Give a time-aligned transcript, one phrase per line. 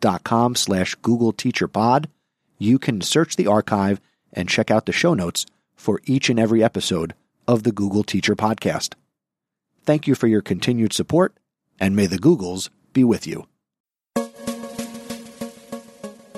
[0.00, 2.08] chrisnesi.com slash Google Teacher Pod,
[2.58, 4.00] you can search the archive
[4.32, 7.14] and check out the show notes for each and every episode
[7.46, 8.94] of the Google Teacher Podcast.
[9.84, 11.34] Thank you for your continued support,
[11.80, 13.46] and may the Googles be with you.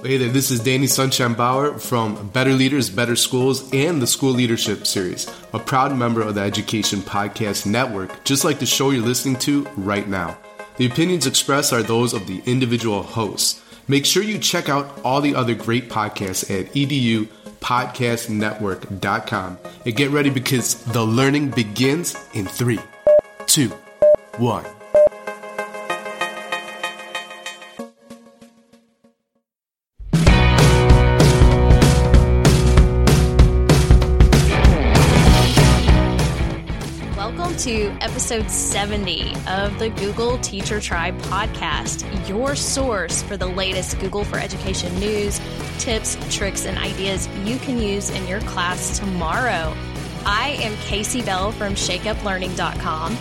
[0.02, 4.32] Hey there, this is Danny Sunshine Bauer from Better Leaders, Better Schools, and the School
[4.32, 9.04] Leadership Series, a proud member of the Education Podcast Network, just like the show you're
[9.04, 10.38] listening to right now.
[10.76, 13.60] The opinions expressed are those of the individual hosts.
[13.88, 20.30] Make sure you check out all the other great podcasts at edupodcastnetwork.com and get ready
[20.30, 22.78] because the learning begins in three,
[23.46, 23.70] two,
[24.38, 24.64] one.
[37.60, 44.24] To episode 70 of the Google Teacher Tribe podcast, your source for the latest Google
[44.24, 45.38] for Education news,
[45.78, 49.76] tips, tricks, and ideas you can use in your class tomorrow.
[50.24, 53.18] I am Casey Bell from shakeuplearning.com.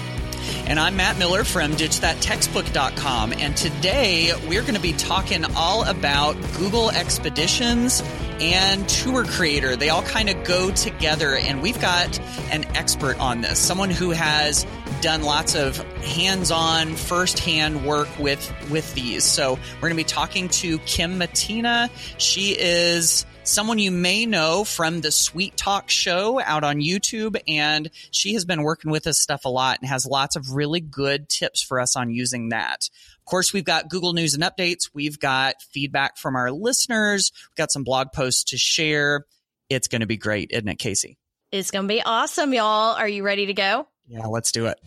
[0.68, 3.34] And I'm Matt Miller from ditchthattextbook.com.
[3.34, 8.02] And today we're going to be talking all about Google Expeditions
[8.42, 9.76] and Tour Creator.
[9.76, 11.36] They all kind of go together.
[11.36, 12.20] And we've got
[12.52, 14.66] an expert on this, someone who has
[15.02, 20.50] done lots of hands-on first-hand work with with these so we're going to be talking
[20.50, 26.64] to Kim Mattina she is someone you may know from the Suite Talk show out
[26.64, 27.40] on YouTube.
[27.48, 30.80] And she has been working with this stuff a lot and has lots of really
[30.80, 32.90] good tips for us on using that.
[33.30, 34.90] Of course, we've got Google News and updates.
[34.92, 37.32] We've got feedback from our listeners.
[37.52, 39.28] We've got some blog posts to share.
[39.70, 41.20] It's going to be great, isn't it, Casey?
[41.52, 42.96] It's going to be awesome, y'all.
[42.96, 43.88] Are you ready to go?
[44.08, 44.80] Yeah, let's do it.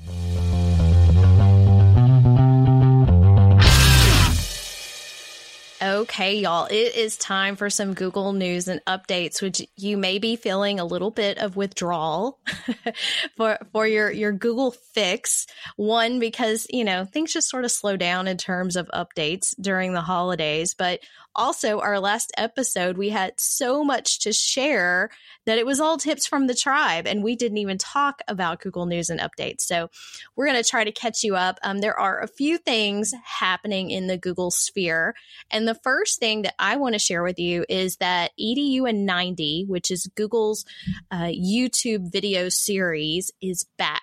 [5.83, 10.37] Okay, y'all, it is time for some Google news and updates, which you may be
[10.37, 12.39] feeling a little bit of withdrawal
[13.37, 15.49] for for your your Google fix.
[15.75, 19.93] One because, you know, things just sort of slow down in terms of updates during
[19.93, 21.01] the holidays, but
[21.35, 25.11] also our last episode we had so much to share
[25.47, 28.87] that it was all tips from the tribe and we didn't even talk about Google
[28.87, 29.63] News and updates.
[29.63, 29.91] So,
[30.37, 31.59] we're going to try to catch you up.
[31.63, 35.15] Um, there are a few things happening in the Google sphere,
[35.51, 39.05] and the first thing that I want to share with you is that EDU in
[39.05, 40.65] 90, which is Google's
[41.11, 44.03] uh, YouTube video series, is back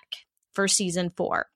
[0.52, 1.46] for season four.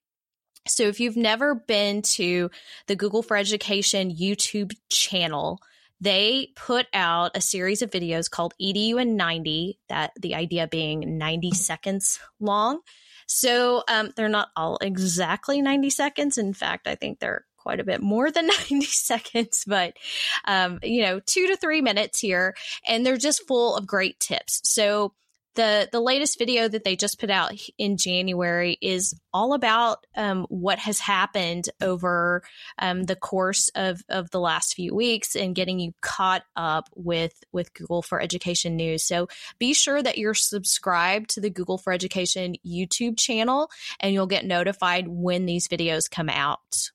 [0.67, 2.51] So if you've never been to
[2.87, 5.61] the Google for Education YouTube channel,
[6.01, 11.19] they put out a series of videos called EDU in 90, that the idea being
[11.19, 12.81] 90 seconds long.
[13.27, 16.39] So um, they're not all exactly 90 seconds.
[16.39, 19.97] In fact, I think they're quite a bit more than 90 seconds, but,
[20.45, 22.55] um, you know, two to three minutes here.
[22.87, 24.61] And they're just full of great tips.
[24.65, 25.15] So,
[25.55, 30.47] the the latest video that they just put out in January is all about um,
[30.49, 32.43] what has happened over
[32.79, 37.35] um, the course of, of the last few weeks and getting you caught up with
[37.53, 39.05] with Google for Education news.
[39.05, 39.29] So
[39.59, 44.45] be sure that you're subscribed to the Google for Education YouTube channel, and you'll get
[44.45, 46.91] notified when these videos come out.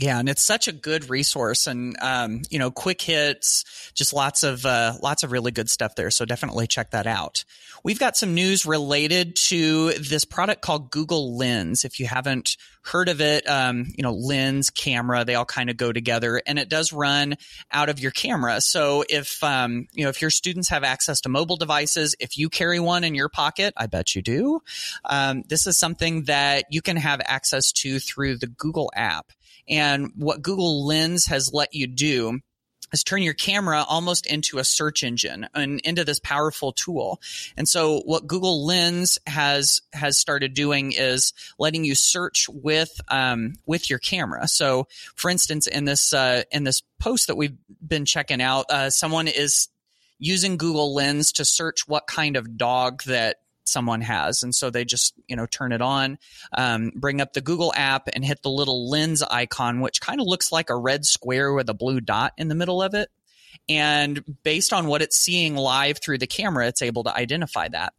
[0.00, 4.42] Yeah, and it's such a good resource, and um, you know, quick hits, just lots
[4.42, 6.10] of uh, lots of really good stuff there.
[6.10, 7.44] So definitely check that out.
[7.84, 11.84] We've got some news related to this product called Google Lens.
[11.84, 15.76] If you haven't heard of it, um, you know, lens, camera, they all kind of
[15.76, 17.36] go together, and it does run
[17.70, 18.62] out of your camera.
[18.62, 22.48] So if um, you know, if your students have access to mobile devices, if you
[22.48, 24.60] carry one in your pocket, I bet you do.
[25.04, 29.32] Um, this is something that you can have access to through the Google app.
[29.68, 32.40] And what Google Lens has let you do
[32.92, 37.20] is turn your camera almost into a search engine and into this powerful tool.
[37.56, 43.54] And so what Google Lens has has started doing is letting you search with um,
[43.66, 44.48] with your camera.
[44.48, 47.56] So for instance, in this uh, in this post that we've
[47.86, 49.68] been checking out, uh, someone is
[50.18, 54.42] using Google Lens to search what kind of dog that someone has.
[54.42, 56.18] And so they just, you know, turn it on,
[56.56, 60.26] um, bring up the Google app and hit the little lens icon, which kind of
[60.26, 63.08] looks like a red square with a blue dot in the middle of it.
[63.68, 67.92] And based on what it's seeing live through the camera, it's able to identify that.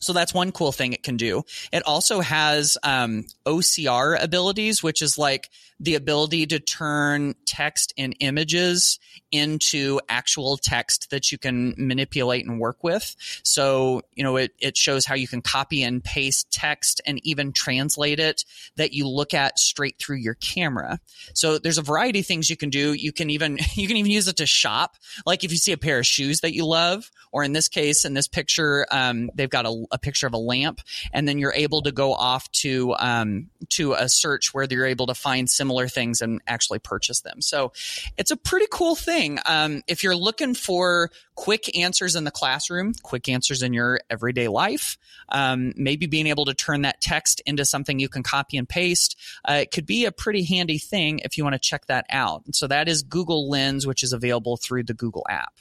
[0.00, 1.42] So that's one cool thing it can do.
[1.72, 5.50] It also has um, OCR abilities, which is like
[5.80, 8.98] the ability to turn text and images
[9.30, 13.14] into actual text that you can manipulate and work with.
[13.42, 17.52] So, you know, it, it shows how you can copy and paste text and even
[17.52, 18.44] translate it
[18.76, 20.98] that you look at straight through your camera.
[21.34, 22.92] So there's a variety of things you can do.
[22.92, 24.96] You can even, you can even use it to shop.
[25.26, 28.04] Like if you see a pair of shoes that you love, or in this case,
[28.04, 30.80] in this picture, um, they've got a, a, picture of a lamp
[31.12, 35.06] and then you're able to go off to, um, to a search where you're able
[35.06, 37.42] to find similar things and actually purchase them.
[37.42, 37.72] So
[38.16, 39.38] it's a pretty cool thing.
[39.46, 44.48] Um, if you're looking for quick answers in the classroom, quick answers in your everyday
[44.48, 44.98] life,
[45.28, 49.16] um, maybe being able to turn that text into something you can copy and paste,
[49.48, 52.42] uh, it could be a pretty handy thing if you want to check that out.
[52.52, 55.52] So that is Google Lens, which is available through the Google app.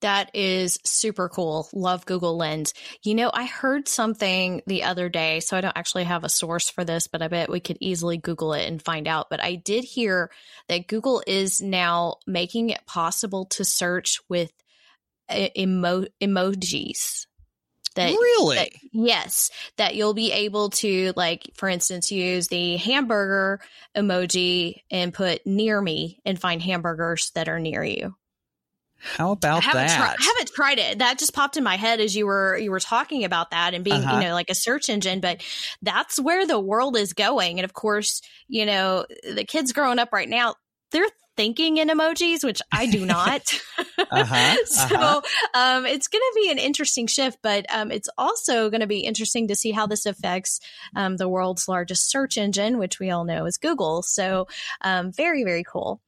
[0.00, 1.68] That is super cool.
[1.74, 2.72] Love Google Lens.
[3.02, 6.70] You know, I heard something the other day, so I don't actually have a source
[6.70, 9.28] for this, but I bet we could easily Google it and find out.
[9.28, 10.30] But I did hear
[10.68, 14.52] that Google is now making it possible to search with
[15.28, 17.26] uh, emo- emojis.
[17.96, 18.56] That, really?
[18.56, 23.60] That, yes, that you'll be able to, like, for instance, use the hamburger
[23.96, 28.14] emoji and put near me and find hamburgers that are near you.
[29.16, 30.16] How about I that?
[30.18, 30.98] I haven't tried it.
[30.98, 33.84] That just popped in my head as you were you were talking about that and
[33.84, 34.16] being, uh-huh.
[34.16, 35.42] you know, like a search engine, but
[35.82, 37.58] that's where the world is going.
[37.58, 40.54] And of course, you know, the kids growing up right now,
[40.92, 41.06] they're
[41.36, 43.42] thinking in emojis, which I do not.
[43.78, 44.56] uh-huh, uh-huh.
[44.66, 45.22] so
[45.54, 49.00] um, it's going to be an interesting shift, but um, it's also going to be
[49.00, 50.60] interesting to see how this affects
[50.94, 54.02] um, the world's largest search engine, which we all know is Google.
[54.02, 54.48] So
[54.82, 56.02] um, very, very cool.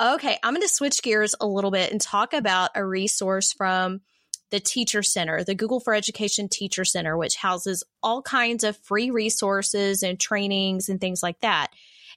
[0.00, 4.02] Okay, I'm going to switch gears a little bit and talk about a resource from
[4.50, 9.10] the Teacher Center, the Google for Education Teacher Center, which houses all kinds of free
[9.10, 11.68] resources and trainings and things like that.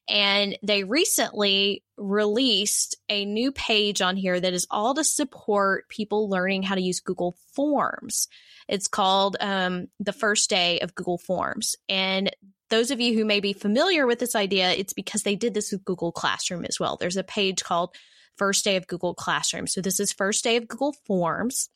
[0.10, 6.30] And they recently released a new page on here that is all to support people
[6.30, 8.28] learning how to use Google Forms.
[8.68, 11.76] It's called um, the first day of Google Forms.
[11.88, 12.30] And
[12.70, 15.72] those of you who may be familiar with this idea, it's because they did this
[15.72, 16.98] with Google Classroom as well.
[16.98, 17.96] There's a page called
[18.38, 19.68] First Day of Google Classroom.
[19.68, 21.70] So this is First Day of Google Forms.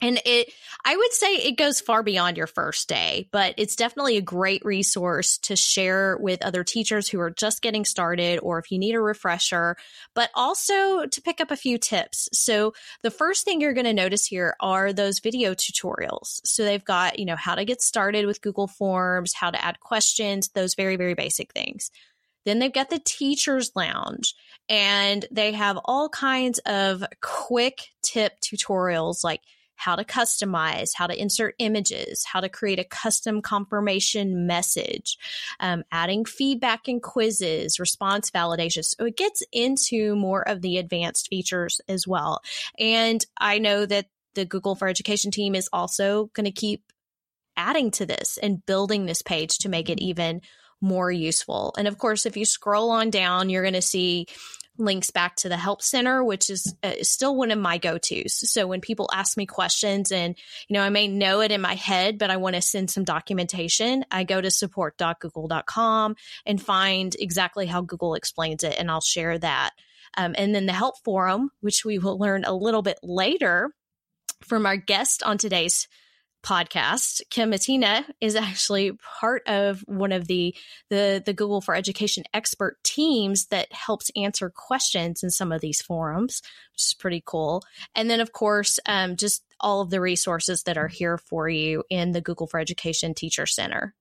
[0.00, 0.52] And it,
[0.84, 4.64] I would say it goes far beyond your first day, but it's definitely a great
[4.64, 8.94] resource to share with other teachers who are just getting started or if you need
[8.94, 9.76] a refresher,
[10.14, 12.28] but also to pick up a few tips.
[12.32, 16.40] So the first thing you're going to notice here are those video tutorials.
[16.44, 19.80] So they've got, you know, how to get started with Google Forms, how to add
[19.80, 21.90] questions, those very, very basic things.
[22.44, 24.34] Then they've got the teacher's lounge
[24.68, 29.40] and they have all kinds of quick tip tutorials like
[29.84, 35.18] how to customize, how to insert images, how to create a custom confirmation message,
[35.60, 38.82] um, adding feedback and quizzes, response validation.
[38.82, 42.40] So it gets into more of the advanced features as well.
[42.78, 46.90] And I know that the Google for Education team is also going to keep
[47.54, 50.40] adding to this and building this page to make it even
[50.80, 51.74] more useful.
[51.78, 54.26] And of course, if you scroll on down, you're going to see
[54.76, 58.66] links back to the help center which is uh, still one of my go-to's so
[58.66, 60.36] when people ask me questions and
[60.68, 63.04] you know i may know it in my head but i want to send some
[63.04, 69.38] documentation i go to support.google.com and find exactly how google explains it and i'll share
[69.38, 69.70] that
[70.16, 73.70] um, and then the help forum which we will learn a little bit later
[74.42, 75.86] from our guest on today's
[76.44, 80.54] podcast, Kim Mattina is actually part of one of the,
[80.90, 85.80] the the Google for Education expert teams that helps answer questions in some of these
[85.80, 87.62] forums, which is pretty cool.
[87.94, 91.84] And then, of course, um, just all of the resources that are here for you
[91.88, 93.94] in the Google for Education Teacher Center.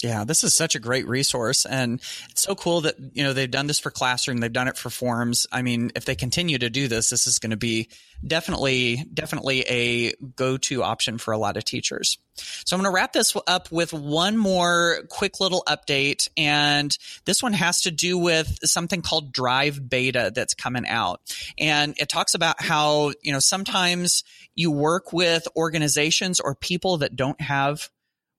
[0.00, 1.66] Yeah, this is such a great resource.
[1.66, 2.00] And
[2.30, 4.38] it's so cool that, you know, they've done this for classroom.
[4.38, 5.48] They've done it for forums.
[5.50, 7.88] I mean, if they continue to do this, this is going to be
[8.24, 12.16] definitely, definitely a go-to option for a lot of teachers.
[12.36, 16.28] So I'm going to wrap this up with one more quick little update.
[16.36, 21.22] And this one has to do with something called Drive Beta that's coming out.
[21.58, 24.22] And it talks about how, you know, sometimes
[24.54, 27.90] you work with organizations or people that don't have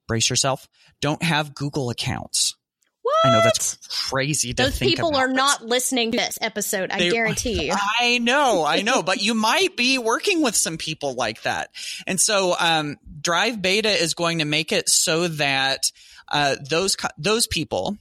[0.09, 0.67] brace yourself,
[0.99, 2.55] don't have Google accounts.
[3.03, 3.15] What?
[3.25, 3.77] I know that's
[4.09, 6.91] crazy to Those people are not listening to this episode.
[6.91, 7.73] I They- guarantee you.
[7.99, 11.69] I know, I know, but you might be working with some people like that.
[12.05, 15.91] And so, um, Drive Beta is going to make it so that,
[16.27, 17.97] uh, those, those people,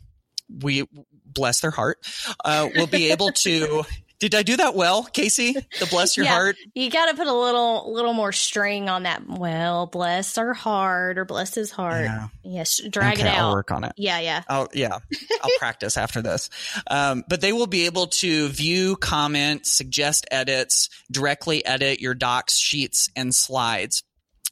[0.48, 0.84] we
[1.24, 1.98] bless their heart,
[2.44, 3.84] uh, will be able to,
[4.20, 5.52] did I do that well, Casey?
[5.52, 6.32] The bless your Yeah.
[6.32, 6.56] heart?
[6.74, 9.22] You got to put a little, little more string on that.
[9.28, 12.04] Well, bless our heart or bless his heart.
[12.04, 12.28] Yeah.
[12.42, 13.92] Yes, drag Okay, it I'll work on it.
[13.96, 14.42] Yeah, yeah.
[14.48, 14.98] Oh yeah,
[15.42, 16.50] I'll practice after this.
[16.90, 22.56] Um, but they will be able to view, comment, suggest edits, directly edit your docs,
[22.58, 24.02] sheets, and slides.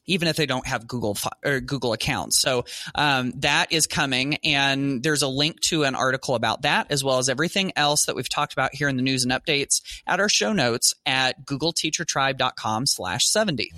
[0.06, 5.02] Even if they don't have Google or Google accounts, so um, that is coming, and
[5.02, 8.28] there's a link to an article about that, as well as everything else that we've
[8.28, 13.72] talked about here in the news and updates at our show notes at googleteachertribe.com/slash seventy.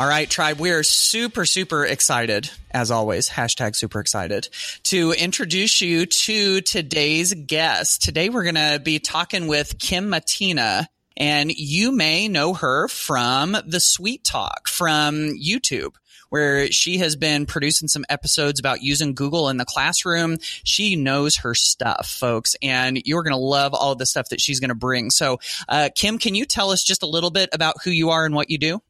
[0.00, 4.48] All right, tribe, we are super, super excited, as always, hashtag super excited,
[4.84, 8.00] to introduce you to today's guest.
[8.00, 10.86] Today we're going to be talking with Kim Mattina,
[11.18, 15.96] and you may know her from the Suite Talk from YouTube.
[16.30, 20.38] Where she has been producing some episodes about using Google in the classroom.
[20.62, 24.60] She knows her stuff, folks, and you're going to love all the stuff that she's
[24.60, 25.10] going to bring.
[25.10, 28.24] So, uh, Kim, can you tell us just a little bit about who you are
[28.24, 28.80] and what you do?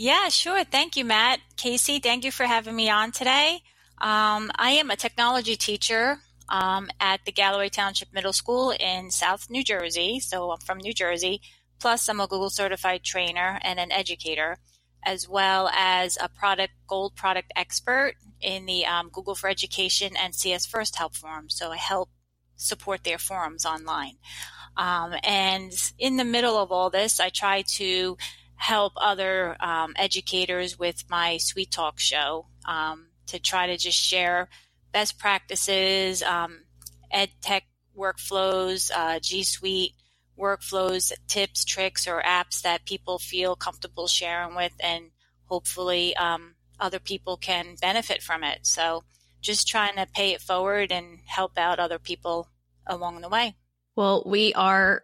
[0.00, 0.62] Yeah, sure.
[0.62, 1.40] Thank you, Matt.
[1.56, 3.62] Casey, thank you for having me on today.
[4.00, 9.50] Um, I am a technology teacher um, at the Galloway Township Middle School in South
[9.50, 10.20] New Jersey.
[10.20, 11.40] So I'm from New Jersey.
[11.80, 14.58] Plus, I'm a Google certified trainer and an educator,
[15.04, 20.32] as well as a product gold product expert in the um, Google for Education and
[20.32, 21.56] CS First Help forums.
[21.56, 22.08] So I help
[22.54, 24.18] support their forums online.
[24.76, 28.16] Um, and in the middle of all this, I try to
[28.58, 34.48] help other um, educators with my Suite Talk show um, to try to just share
[34.92, 36.64] best practices, um,
[37.10, 37.64] ed tech
[37.96, 39.94] workflows, uh, G Suite
[40.38, 45.10] workflows, tips, tricks, or apps that people feel comfortable sharing with, and
[45.46, 48.60] hopefully um, other people can benefit from it.
[48.62, 49.04] So
[49.40, 52.48] just trying to pay it forward and help out other people
[52.86, 53.54] along the way.
[53.96, 55.02] Well, we are,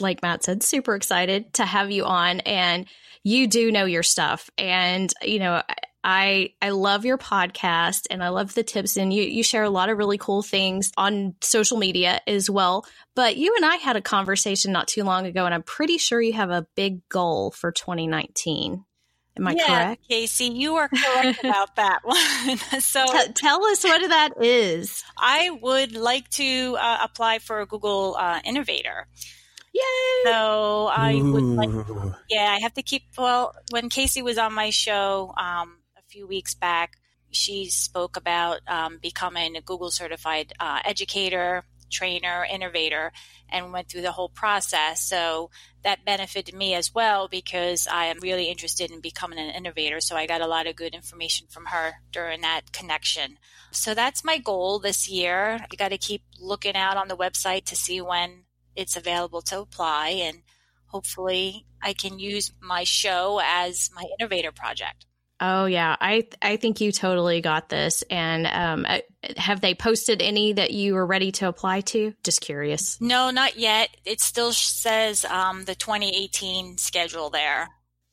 [0.00, 2.86] like Matt said, super excited to have you on, and
[3.22, 4.50] you do know your stuff.
[4.58, 5.62] And you know,
[6.04, 9.70] I I love your podcast, and I love the tips, and you you share a
[9.70, 12.86] lot of really cool things on social media as well.
[13.14, 16.20] But you and I had a conversation not too long ago, and I'm pretty sure
[16.20, 18.84] you have a big goal for 2019.
[19.38, 20.08] Am I yeah, correct?
[20.08, 22.56] Casey, you are correct about that one.
[22.80, 25.02] so T- tell us what that is.
[25.18, 29.08] I would like to uh, apply for a Google uh, Innovator.
[29.76, 30.30] Yay!
[30.30, 31.70] So I would like,
[32.28, 33.02] yeah, I have to keep.
[33.16, 36.96] Well, when Casey was on my show um, a few weeks back,
[37.30, 43.12] she spoke about um, becoming a Google certified uh, educator, trainer, innovator,
[43.48, 45.02] and went through the whole process.
[45.02, 45.50] So
[45.82, 50.00] that benefited me as well because I am really interested in becoming an innovator.
[50.00, 53.38] So I got a lot of good information from her during that connection.
[53.70, 55.60] So that's my goal this year.
[55.70, 58.45] I got to keep looking out on the website to see when
[58.76, 60.42] it's available to apply and
[60.86, 65.06] hopefully I can use my show as my innovator project.
[65.38, 68.02] Oh yeah, I I think you totally got this.
[68.10, 69.00] And um, uh,
[69.36, 72.14] have they posted any that you are ready to apply to?
[72.24, 72.98] Just curious.
[73.02, 73.94] No, not yet.
[74.06, 77.68] It still says um, the 2018 schedule there.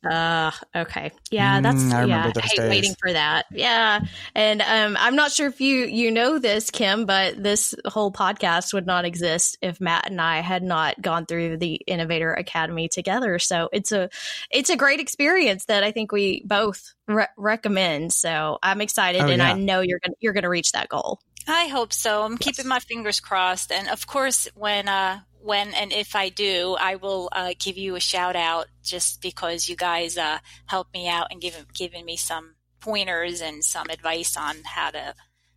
[0.05, 2.25] Uh, okay, yeah, that's Mm, I remember yeah.
[2.27, 2.69] I those hate days.
[2.69, 3.45] waiting for that.
[3.51, 4.01] Yeah,
[4.35, 8.73] and um, I'm not sure if you you know this, Kim, but this whole podcast
[8.73, 13.39] would not exist if Matt and I had not gone through the Innovator Academy together.
[13.39, 14.09] So it's a
[14.51, 18.11] it's a great experience that I think we both re- recommend.
[18.13, 21.19] So I'm excited, Oh, and I know you're gonna you're gonna reach that goal.
[21.47, 22.23] I hope so.
[22.23, 23.71] I'm keeping my fingers crossed.
[23.71, 27.95] And of course, when uh, when and if I do, I will uh, give you
[27.95, 32.15] a shout out just because you guys uh, helped me out and given given me
[32.15, 35.13] some pointers and some advice on how to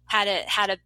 [0.07, 0.79] how to how to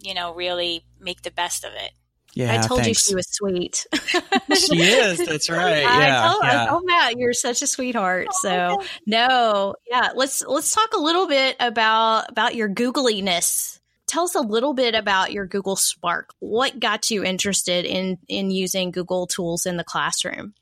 [0.00, 1.92] you know really make the best of it.
[2.34, 3.08] Yeah, I told thanks.
[3.08, 3.86] you she was sweet.
[3.94, 5.24] she is.
[5.24, 5.86] That's right.
[5.86, 6.66] I Yeah, told, I yeah.
[6.66, 8.26] told Matt you're such a sweetheart.
[8.42, 10.10] So no, yeah.
[10.14, 13.78] Let's let's talk a little bit about about your googliness.
[14.06, 16.34] Tell us a little bit about your Google Spark.
[16.38, 20.54] What got you interested in in using Google tools in the classroom?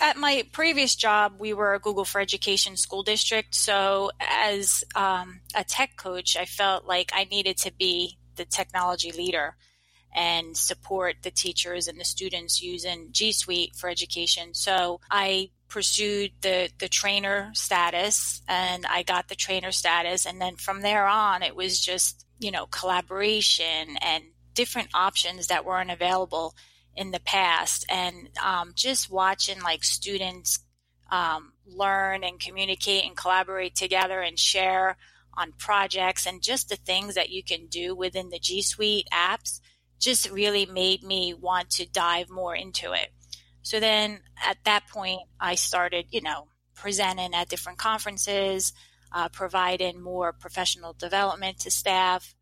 [0.00, 3.54] At my previous job, we were a Google for Education school district.
[3.54, 9.12] So, as um, a tech coach, I felt like I needed to be the technology
[9.12, 9.56] leader.
[10.12, 14.54] and support the teachers and the students using G Suite for education.
[14.54, 20.56] So I pursued the the trainer status and I got the trainer status and then
[20.56, 26.54] from there on it was just you know collaboration and different options that weren't available
[26.96, 30.58] in the past and um, just watching like students
[31.10, 34.96] um, learn and communicate and collaborate together and share
[35.34, 39.60] on projects and just the things that you can do within the G Suite apps
[39.98, 43.12] just really made me want to dive more into it.
[43.62, 48.72] So then at that point, I started, you know, presenting at different conferences,
[49.12, 52.34] uh, providing more professional development to staff,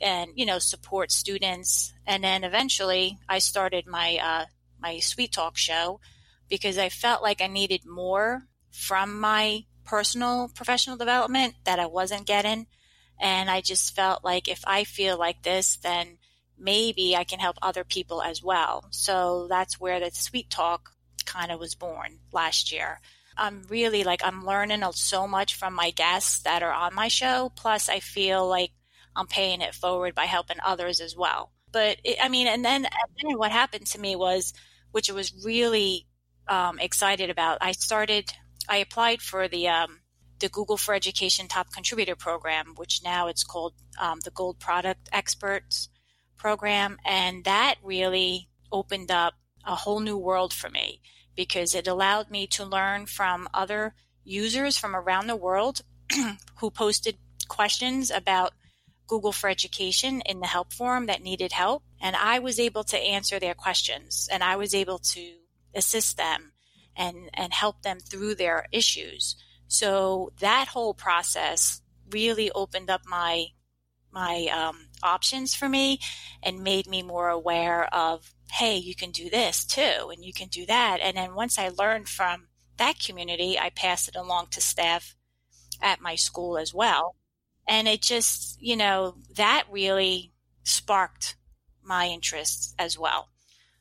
[0.00, 1.92] and you know, support students.
[2.06, 4.44] And then eventually, I started my uh,
[4.80, 6.00] my Suite Talk show
[6.48, 12.26] because I felt like I needed more from my personal professional development that I wasn't
[12.26, 12.66] getting.
[13.20, 16.18] And I just felt like if I feel like this, then
[16.58, 18.86] maybe I can help other people as well.
[18.90, 20.90] So that's where the Suite Talk
[21.24, 23.00] kind of was born last year.
[23.36, 27.52] I'm really like, I'm learning so much from my guests that are on my show.
[27.56, 28.70] Plus, I feel like
[29.16, 31.52] I'm paying it forward by helping others as well.
[31.72, 34.52] But it, I mean, and then, and then what happened to me was,
[34.90, 36.06] which I was really
[36.48, 38.30] um, excited about, I started,
[38.68, 40.00] I applied for the, um,
[40.38, 45.08] the Google for Education Top Contributor Program, which now it's called um, the Gold Product
[45.12, 45.88] Experts
[46.36, 46.98] program.
[47.06, 49.34] And that really opened up
[49.64, 51.00] a whole new world for me
[51.36, 55.80] because it allowed me to learn from other users from around the world
[56.56, 57.16] who posted
[57.48, 58.52] questions about
[59.06, 61.82] Google for Education in the help forum that needed help.
[62.00, 65.32] And I was able to answer their questions and I was able to
[65.74, 66.52] assist them
[66.96, 69.36] and, and help them through their issues.
[69.68, 73.46] So that whole process really opened up my
[74.12, 75.98] my um, options for me
[76.42, 80.48] and made me more aware of hey you can do this too and you can
[80.48, 80.98] do that.
[81.00, 85.14] And then once i learned from that community i passed it along to staff
[85.80, 87.16] at my school as well.
[87.66, 90.32] And it just you know that really
[90.64, 91.36] sparked
[91.82, 93.28] my interests as well.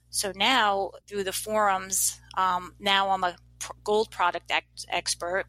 [0.09, 3.35] So now through the forums um, now i'm a
[3.83, 5.45] gold product ex- expert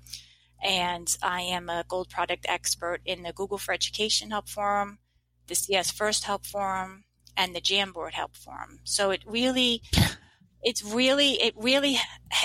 [0.63, 4.99] and I am a gold product expert in the Google for Education Help Forum,
[5.49, 7.05] the CS First Help Forum,
[7.37, 8.79] and the Jamboard Help Forum.
[8.85, 9.83] So it really,
[10.63, 11.99] it's really, it really,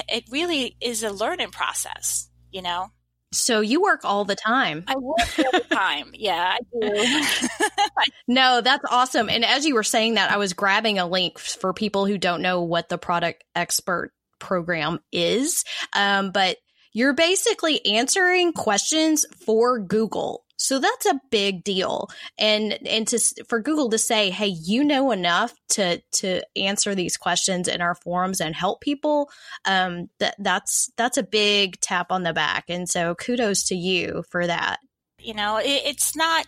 [0.09, 2.87] it really is a learning process, you know?
[3.33, 4.85] So you work all the time.
[4.87, 6.11] I work all the time.
[6.13, 8.11] Yeah, I do.
[8.27, 9.29] no, that's awesome.
[9.29, 12.41] And as you were saying that, I was grabbing a link for people who don't
[12.41, 15.63] know what the product expert program is.
[15.93, 16.57] Um, but
[16.97, 20.43] you're basically answering questions for Google.
[20.57, 22.09] So that's a big deal.
[22.39, 27.15] And and to for Google to say, "Hey, you know enough to to answer these
[27.15, 29.29] questions in our forums and help people."
[29.65, 32.65] Um that that's that's a big tap on the back.
[32.67, 34.79] And so kudos to you for that.
[35.19, 36.47] You know, it, it's not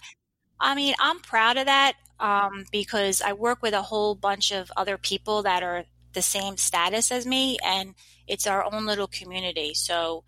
[0.60, 4.72] I mean, I'm proud of that um, because I work with a whole bunch of
[4.76, 5.86] other people that are
[6.20, 7.96] the same status as me, and
[8.28, 9.74] it's our own little community.
[9.74, 10.26] So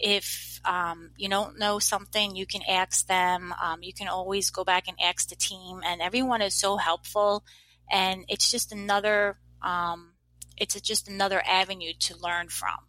[0.00, 3.54] if um, you don't know something, you can ask them.
[3.62, 7.44] Um, you can always go back and ask the team, and everyone is so helpful.
[7.88, 10.14] And it's just another, um,
[10.56, 12.80] it's just another avenue to learn from.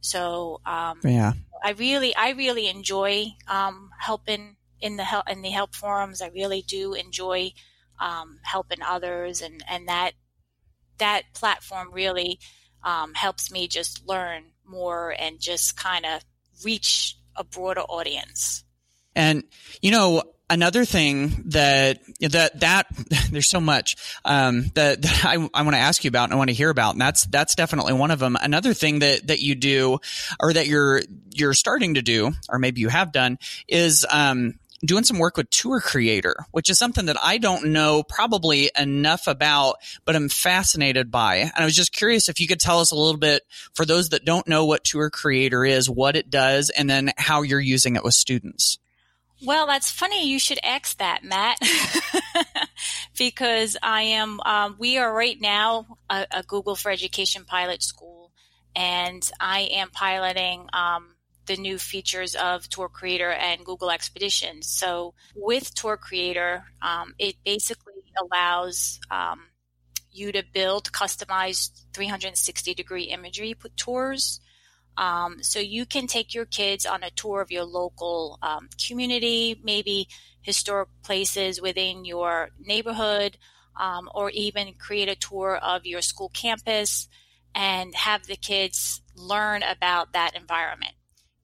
[0.00, 5.48] So um, yeah, I really, I really enjoy um, helping in the help in the
[5.48, 6.20] help forums.
[6.20, 7.52] I really do enjoy
[7.98, 10.12] um, helping others, and and that
[10.98, 12.38] that platform really
[13.14, 16.22] helps me just learn more and just kind of
[16.64, 18.64] reach a broader audience.
[19.16, 19.44] And,
[19.80, 22.86] you know, another thing that that that
[23.30, 26.36] there's so much um, that, that I, I want to ask you about and I
[26.36, 28.36] want to hear about, and that's that's definitely one of them.
[28.40, 29.98] Another thing that that you do,
[30.40, 35.04] or that you're you're starting to do, or maybe you have done, is um, doing
[35.04, 39.76] some work with Tour Creator, which is something that I don't know probably enough about,
[40.04, 41.36] but I'm fascinated by.
[41.36, 43.42] And I was just curious if you could tell us a little bit
[43.74, 47.42] for those that don't know what Tour Creator is, what it does, and then how
[47.42, 48.78] you're using it with students.
[49.44, 50.26] Well, that's funny.
[50.28, 51.58] You should ask that, Matt,
[53.18, 54.40] because I am.
[54.40, 58.30] Um, we are right now a, a, Google for Education pilot school,
[58.74, 61.13] and I am piloting um,
[61.46, 64.68] the new features of Tour Creator and Google Expeditions.
[64.68, 69.42] So with Tour Creator, um, it basically allows um,
[70.10, 74.40] you to build customized 360 degree imagery tours.
[74.96, 79.60] Um, so you can take your kids on a tour of your local um, community,
[79.62, 80.08] maybe
[80.42, 83.36] historic places within your neighborhood.
[83.76, 87.08] um, or even create a tour of your school campus
[87.54, 90.94] and have the kids learn about that environment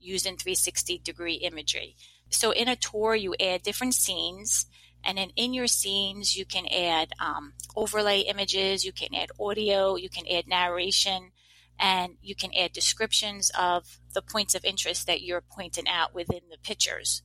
[0.00, 1.96] using 360 degree imagery.
[2.30, 4.66] So in a tour, you add different scenes
[5.04, 9.96] and then in your scenes, you can add um, overlay images, you can add audio,
[9.96, 11.30] you can add narration,
[11.78, 16.42] and you can add descriptions of the points of interest that you're pointing out within
[16.50, 17.22] the pictures.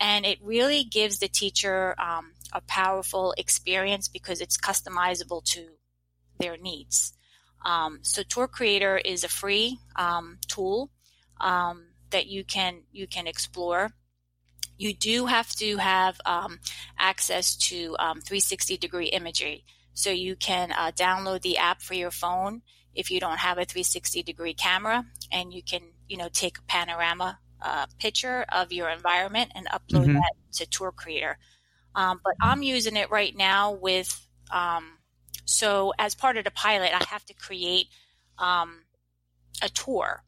[0.00, 5.66] And it really gives the teacher um, a powerful experience because it's customizable to
[6.38, 7.12] their needs.
[7.64, 10.90] Um, so Tour Creator is a free um, tool
[11.40, 13.90] um, that you can you can explore.
[14.76, 16.60] You do have to have um,
[16.98, 19.64] access to um, 360 degree imagery.
[19.92, 22.62] So you can uh, download the app for your phone
[22.94, 26.62] if you don't have a 360 degree camera, and you can you know take a
[26.62, 30.14] panorama uh, picture of your environment and upload mm-hmm.
[30.14, 31.38] that to Tour Creator.
[31.94, 34.98] Um, but I'm using it right now with um,
[35.44, 37.86] so as part of the pilot, I have to create
[38.38, 38.84] um,
[39.62, 40.22] a tour.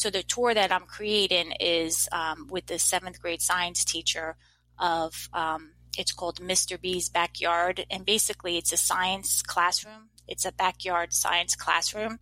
[0.00, 4.34] So the tour that I'm creating is um, with the seventh grade science teacher
[4.78, 6.80] of um, it's called Mr.
[6.80, 10.08] B's Backyard, and basically it's a science classroom.
[10.26, 12.18] It's a backyard science classroom,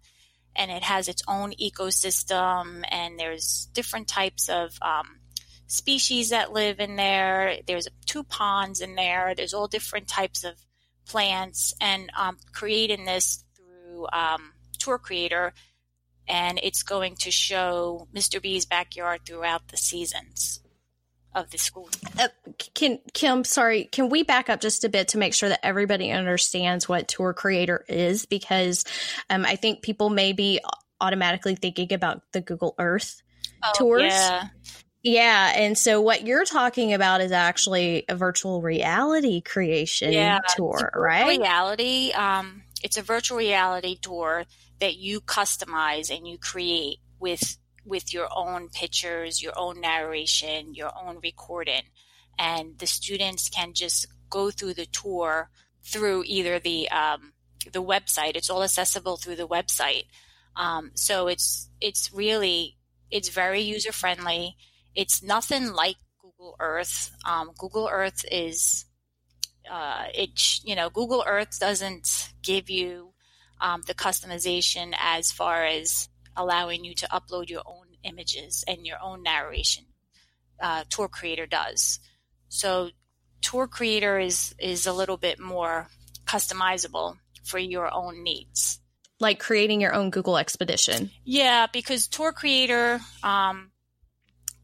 [0.56, 5.20] and it has its own ecosystem, and there's different types of um,
[5.68, 7.58] species that live in there.
[7.64, 9.34] There's two ponds in there.
[9.36, 10.54] There's all different types of
[11.06, 15.54] plants, and um, creating this through um, Tour Creator
[16.28, 18.40] and it's going to show Mr.
[18.40, 20.60] B's backyard throughout the seasons
[21.34, 21.88] of the school.
[22.18, 22.28] Uh,
[22.74, 26.10] can Kim, sorry, can we back up just a bit to make sure that everybody
[26.10, 28.26] understands what Tour Creator is?
[28.26, 28.84] Because
[29.30, 30.60] um, I think people may be
[31.00, 33.22] automatically thinking about the Google Earth
[33.64, 34.12] oh, tours.
[34.12, 34.48] Yeah.
[35.00, 40.90] Yeah, and so what you're talking about is actually a virtual reality creation yeah, tour,
[40.92, 41.38] right?
[41.38, 42.10] Reality.
[42.10, 44.44] Um, it's a virtual reality tour
[44.80, 50.90] that you customize and you create with with your own pictures, your own narration, your
[50.96, 51.82] own recording.
[52.38, 55.50] And the students can just go through the tour
[55.82, 57.32] through either the um,
[57.72, 58.36] the website.
[58.36, 60.04] It's all accessible through the website.
[60.56, 62.76] Um, so it's it's really
[63.10, 64.56] it's very user friendly.
[64.94, 67.10] It's nothing like Google Earth.
[67.24, 68.84] Um, Google Earth is
[69.70, 73.12] uh, it you know Google Earth doesn't give you
[73.60, 78.98] um, the customization as far as allowing you to upload your own images and your
[79.02, 79.84] own narration.
[80.60, 82.00] Uh, Tour Creator does.
[82.48, 82.90] So
[83.42, 85.88] Tour Creator is is a little bit more
[86.26, 88.80] customizable for your own needs.
[89.20, 91.10] Like creating your own Google Expedition.
[91.24, 93.72] Yeah, because Tour Creator um,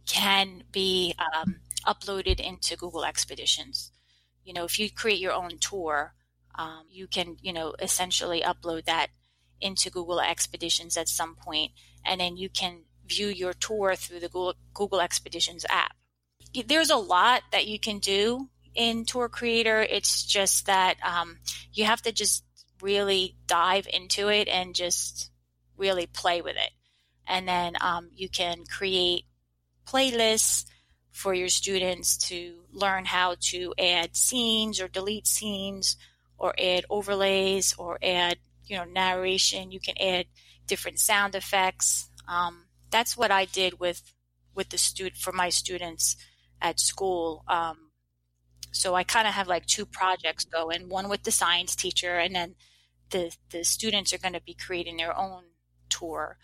[0.07, 3.91] can be um, uploaded into Google Expeditions.
[4.45, 6.15] You know, if you create your own tour,
[6.57, 9.09] um, you can, you know, essentially upload that
[9.61, 11.73] into Google Expeditions at some point,
[12.05, 15.97] and then you can view your tour through the Google, Google Expeditions app.
[16.67, 19.83] There's a lot that you can do in Tour Creator.
[19.83, 21.39] It's just that um,
[21.73, 22.45] you have to just
[22.81, 25.31] really dive into it and just
[25.77, 26.71] really play with it.
[27.27, 29.25] And then um, you can create
[29.87, 30.67] playlists
[31.11, 35.97] for your students to learn how to add scenes or delete scenes
[36.45, 39.73] or add overlays or add you know narration.
[39.73, 40.27] You can add
[40.67, 42.11] different sound effects.
[42.29, 44.03] Um, that's what i did with
[44.55, 46.17] with the student for my students
[46.61, 47.45] at school.
[47.49, 47.79] Um,
[48.73, 52.35] so i kind of have like two projects going one with the science teacher and
[52.35, 52.55] then
[53.11, 55.45] the the students are going to be creating their own
[55.89, 56.37] tour.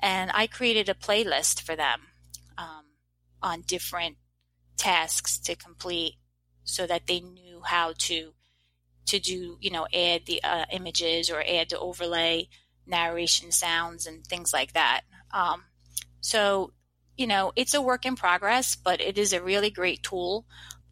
[0.00, 2.00] And i created a playlist for them
[2.58, 2.86] um,
[3.40, 4.16] on different
[4.76, 6.14] tasks to complete
[6.64, 8.32] so that they knew how to
[9.06, 12.48] to do, you know, add the uh, images or add the overlay
[12.86, 15.02] narration sounds and things like that.
[15.32, 15.64] Um,
[16.20, 16.72] so,
[17.16, 20.46] you know, it's a work in progress, but it is a really great tool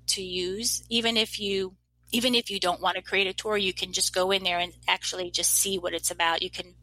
[0.08, 0.82] to use.
[0.88, 1.74] Even if you,
[2.12, 4.58] even if you don't want to create a tour, you can just go in there
[4.58, 6.42] and actually just see what it's about.
[6.42, 6.74] You can,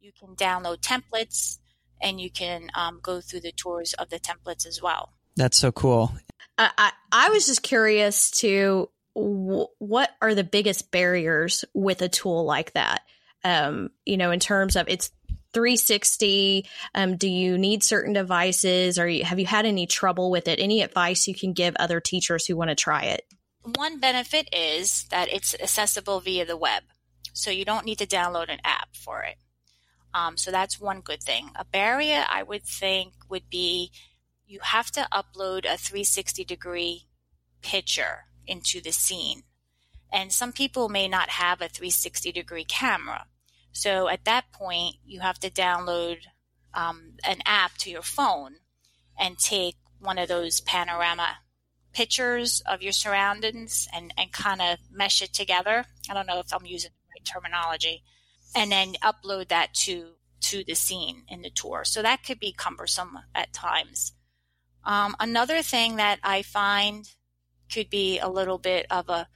[0.00, 1.58] you can download templates
[2.00, 5.12] and you can um, go through the tours of the templates as well.
[5.36, 6.12] That's so cool.
[6.56, 12.44] I, I, I was just curious to what are the biggest barriers with a tool
[12.44, 13.02] like that?
[13.44, 15.10] Um, you know, in terms of it's
[15.54, 18.98] 360 um, do you need certain devices?
[18.98, 20.60] Or have you had any trouble with it?
[20.60, 23.26] Any advice you can give other teachers who want to try it?
[23.76, 26.84] One benefit is that it's accessible via the web
[27.32, 29.36] so you don't need to download an app for it.
[30.14, 31.50] Um, so that's one good thing.
[31.54, 33.90] A barrier i would think would be
[34.46, 37.06] you have to upload a 360 degree
[37.60, 39.42] picture into the scene.
[40.12, 43.26] And some people may not have a 360 degree camera.
[43.72, 46.18] So at that point, you have to download
[46.74, 48.56] um, an app to your phone
[49.18, 51.38] and take one of those panorama
[51.92, 55.84] pictures of your surroundings and, and kind of mesh it together.
[56.08, 58.02] I don't know if I'm using the right terminology.
[58.56, 61.84] And then upload that to to the scene in the tour.
[61.84, 64.12] So that could be cumbersome at times.
[64.84, 67.10] Um, another thing that I find
[67.72, 69.28] could be a little bit of a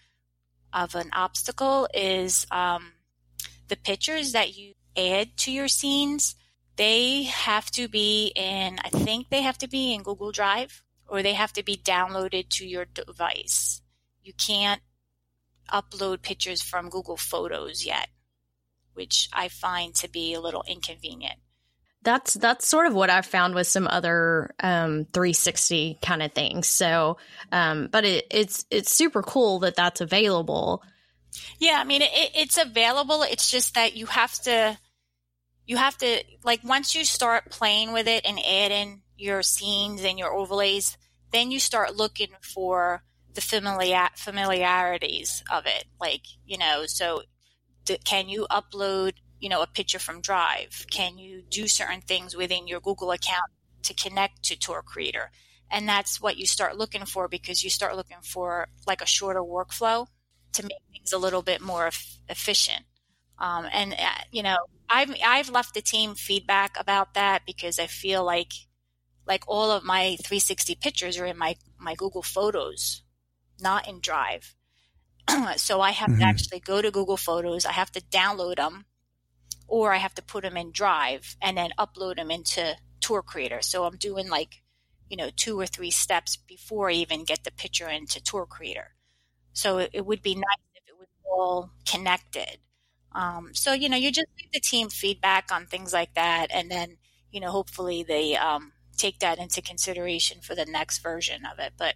[0.72, 2.92] of an obstacle is um,
[3.68, 6.34] the pictures that you add to your scenes.
[6.76, 8.78] They have to be in.
[8.82, 12.48] I think they have to be in Google Drive or they have to be downloaded
[12.48, 13.82] to your device.
[14.22, 14.80] You can't
[15.70, 18.08] upload pictures from Google Photos yet,
[18.94, 21.38] which I find to be a little inconvenient.
[22.02, 26.66] That's that's sort of what I've found with some other um, 360 kind of things.
[26.66, 27.18] So,
[27.52, 30.82] um, but it, it's it's super cool that that's available.
[31.58, 33.22] Yeah, I mean it, it's available.
[33.22, 34.76] It's just that you have to
[35.66, 40.18] you have to like once you start playing with it and adding your scenes and
[40.18, 40.98] your overlays,
[41.32, 43.02] then you start looking for
[43.34, 45.84] the familiar familiarities of it.
[46.00, 47.22] Like, you know, so
[48.04, 50.87] can you upload, you know, a picture from Drive?
[50.90, 53.50] Can you do certain things within your Google account
[53.83, 55.33] to connect to Tour Creator?
[55.68, 59.40] And that's what you start looking for because you start looking for like a shorter
[59.40, 60.07] workflow
[60.52, 61.90] to make things a little bit more
[62.28, 62.85] efficient.
[63.38, 67.88] Um, and uh, you know, I've I've left the team feedback about that because I
[67.88, 68.52] feel like
[69.26, 73.02] like all of my 360 pictures are in my, my Google Photos,
[73.61, 74.55] not in Drive.
[75.57, 76.20] so I have mm-hmm.
[76.20, 77.64] to actually go to Google Photos.
[77.64, 78.85] I have to download them
[79.68, 83.62] or I have to put them in Drive and then upload them into Tour Creator.
[83.62, 84.62] So I'm doing like,
[85.09, 88.94] you know, two or three steps before I even get the picture into Tour Creator.
[89.53, 90.44] So it, it would be nice
[90.75, 92.59] if it was all connected.
[93.12, 96.48] Um, so, you know, you just give the team feedback on things like that.
[96.51, 96.96] And then,
[97.31, 101.72] you know, hopefully they, um, take that into consideration for the next version of it.
[101.77, 101.94] But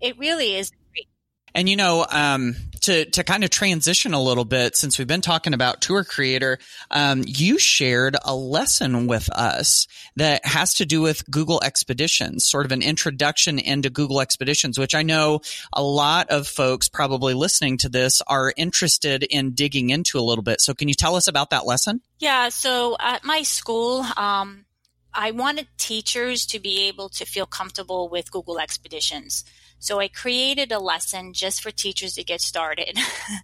[0.00, 1.08] it really is great.
[1.54, 5.20] And you know, um, to to kind of transition a little bit, since we've been
[5.20, 6.58] talking about Tour Creator,
[6.90, 12.66] um, you shared a lesson with us that has to do with Google Expeditions, sort
[12.66, 15.40] of an introduction into Google Expeditions, which I know
[15.72, 20.44] a lot of folks probably listening to this are interested in digging into a little
[20.44, 20.60] bit.
[20.60, 22.00] So, can you tell us about that lesson?
[22.18, 22.50] Yeah.
[22.50, 24.66] So at my school, um,
[25.12, 29.44] I wanted teachers to be able to feel comfortable with Google Expeditions.
[29.80, 32.98] So I created a lesson just for teachers to get started,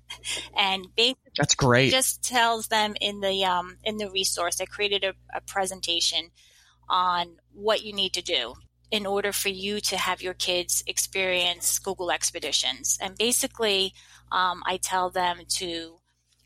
[0.57, 1.91] and basically that's great.
[1.91, 4.61] Just tells them in the um, in the resource.
[4.61, 6.31] I created a, a presentation
[6.91, 8.55] on what you need to do
[8.91, 12.99] in order for you to have your kids experience Google Expeditions.
[13.01, 13.95] And basically,
[14.31, 16.01] um, I tell them to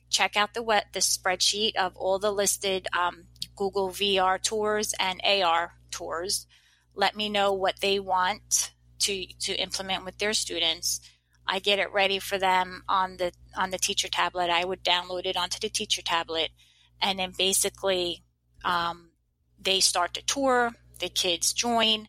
[0.09, 3.25] check out the wet the spreadsheet of all the listed um,
[3.57, 6.47] Google VR tours and AR tours.
[6.95, 8.71] Let me know what they want
[9.01, 11.01] to, to implement with their students.
[11.47, 14.51] I get it ready for them on the on the teacher tablet.
[14.51, 16.51] I would download it onto the teacher tablet,
[17.03, 18.23] and then basically
[18.65, 19.11] um,
[19.61, 20.73] they start the tour.
[21.01, 22.09] The kids join,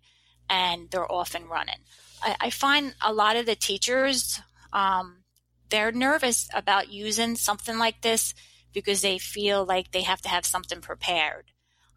[0.49, 1.79] and they're off and running.
[2.21, 4.41] I, I find a lot of the teachers
[4.73, 5.23] um,
[5.69, 8.33] they're nervous about using something like this
[8.73, 11.45] because they feel like they have to have something prepared.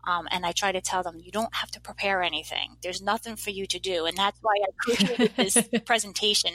[0.06, 2.76] Um, and I try to tell them, you don't have to prepare anything.
[2.82, 4.06] There's nothing for you to do.
[4.06, 6.52] And that's why I created this presentation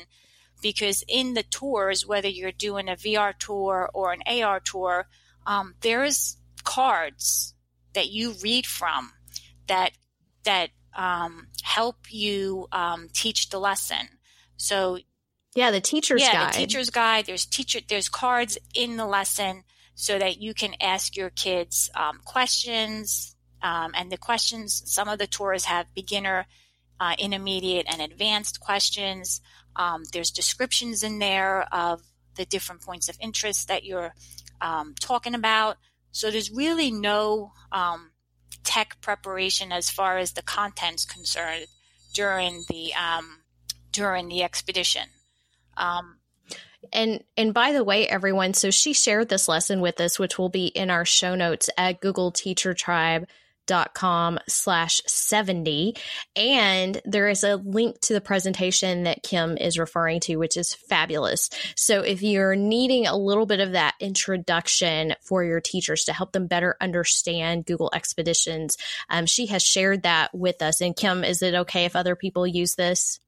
[0.62, 5.08] because in the tours, whether you're doing a VR tour or an AR tour,
[5.48, 7.54] um, there's cards
[7.94, 9.12] that you read from
[9.68, 9.92] that,
[10.44, 14.10] that, um, help you, um, teach the lesson.
[14.58, 15.00] So
[15.56, 16.54] yeah, the teacher's yeah, guide.
[16.54, 17.26] the teacher's guide.
[17.26, 17.80] There's teacher.
[17.88, 19.64] There's cards in the lesson
[19.96, 23.36] so that you can ask your kids um, questions.
[23.62, 26.46] Um, and the questions, some of the tours have beginner,
[27.00, 29.42] uh, intermediate, and advanced questions.
[29.76, 32.02] Um, there's descriptions in there of
[32.36, 34.14] the different points of interest that you're
[34.62, 35.78] um, talking about.
[36.12, 38.12] So there's really no um,
[38.64, 41.68] tech preparation as far as the content's concerned
[42.14, 43.42] during the um,
[43.92, 45.04] during the expedition.
[45.78, 46.18] Um,
[46.92, 50.50] and and by the way, everyone, so she shared this lesson with us, which will
[50.50, 53.28] be in our show notes at Google Teacher Tribe
[53.70, 55.96] dot com slash 70
[56.36, 60.74] and there is a link to the presentation that kim is referring to which is
[60.74, 61.52] fabulous.
[61.76, 66.32] So if you're needing a little bit of that introduction for your teachers to help
[66.32, 68.76] them better understand google expeditions
[69.10, 70.82] um, she has shared that with us.
[70.82, 73.20] And kim is it okay if other people use this?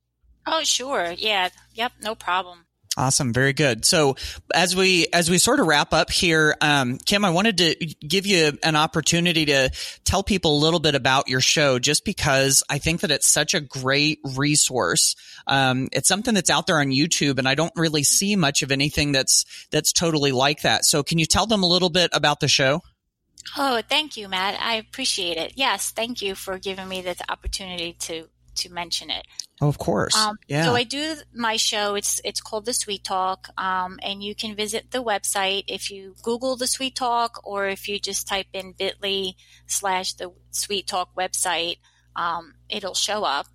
[0.48, 1.14] Oh sure.
[1.16, 1.50] Yeah.
[1.76, 1.92] Yep.
[2.02, 2.66] No problem
[2.98, 3.32] Awesome.
[3.32, 3.86] Very good.
[3.86, 4.18] So
[4.54, 7.76] as we, as we sort of wrap up here, um, Kim, I wanted to
[8.06, 9.72] give you an opportunity to
[10.04, 13.54] tell people a little bit about your show just because I think that it's such
[13.54, 15.16] a great resource.
[15.48, 18.74] Um, it's something that's out there on YouTube and I don't really see much of
[18.74, 20.84] anything that's, that's totally like that.
[20.84, 22.82] So can you tell them a little bit about the show?
[23.58, 24.60] Oh, thank you, Matt.
[24.62, 25.54] I appreciate it.
[25.56, 29.26] Yes, thank you for giving me this opportunity to to mention it.
[29.62, 30.16] Oh, of course.
[30.16, 30.66] Um, yeah.
[30.66, 31.94] So I do my show.
[31.94, 36.16] It's it's called the Suite Talk, um, and you can visit the website if you
[36.24, 39.36] Google the Suite Talk, or if you just type in Bitly
[39.68, 41.78] slash the Suite Talk website,
[42.16, 43.48] um, it'll show up.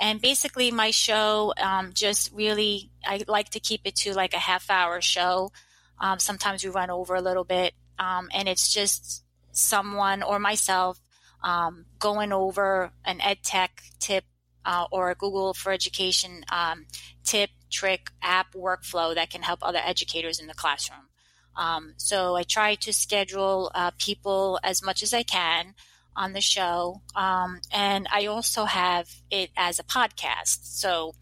[0.00, 4.38] And basically, my show um, just really I like to keep it to like a
[4.38, 5.52] half hour show.
[6.00, 10.98] Um, sometimes we run over a little bit, um, and it's just someone or myself
[12.00, 14.24] going over an ed tech tip
[14.64, 16.86] uh, or a Google for Education um,
[17.24, 21.08] tip, trick, app, workflow that can help other educators in the classroom.
[21.56, 25.74] Um, so I try to schedule uh, people as much as I can
[26.16, 27.02] on the show.
[27.14, 30.60] Um, and I also have it as a podcast.
[30.62, 31.14] So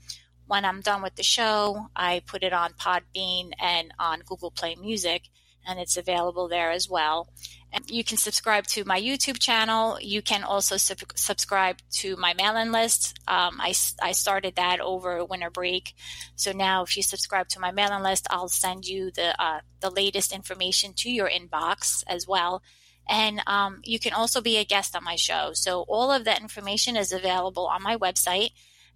[0.47, 4.75] when I'm done with the show, I put it on Podbean and on Google Play
[4.75, 5.23] Music,
[5.67, 7.29] and it's available there as well.
[7.73, 9.99] And you can subscribe to my YouTube channel.
[10.01, 13.19] You can also sub- subscribe to my mailing list.
[13.29, 15.95] Um, I, I started that over winter break.
[16.35, 19.91] So now if you subscribe to my mailing list, I'll send you the, uh, the
[19.91, 22.63] latest information to your inbox as well.
[23.09, 25.51] And um, you can also be a guest on my show.
[25.53, 28.51] So all of that information is available on my website.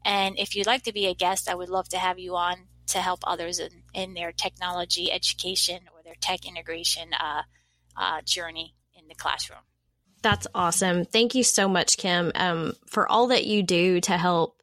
[0.04, 2.68] And if you'd like to be a guest, I would love to have you on
[2.86, 7.42] to help others in, in their technology education or their tech integration uh,
[7.96, 9.60] uh, journey in the classroom.
[10.22, 11.04] That's awesome.
[11.04, 14.53] Thank you so much, Kim, um, for all that you do to help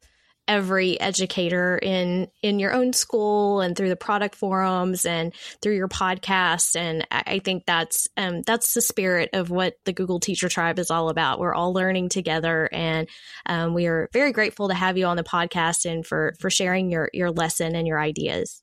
[0.48, 5.88] every educator in in your own school and through the product forums and through your
[5.88, 10.78] podcast and i think that's um, that's the spirit of what the google teacher tribe
[10.78, 13.08] is all about we're all learning together and
[13.46, 16.90] um, we are very grateful to have you on the podcast and for for sharing
[16.90, 18.62] your your lesson and your ideas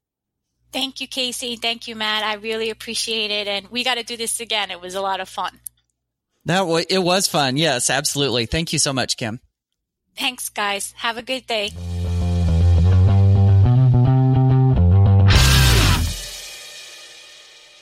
[0.71, 1.59] Thank you, Kasey.
[1.59, 2.23] Thank you, Matt.
[2.23, 3.47] I really appreciate it.
[3.47, 4.69] And we got to do this again.
[4.69, 5.59] It was a lot of fun.
[6.45, 7.57] That was, it was fun.
[7.57, 8.45] Yes, absolutely.
[8.45, 9.39] Thank you so much, Kim.
[10.19, 10.93] Thanks, guys.
[10.97, 11.71] Have a good day.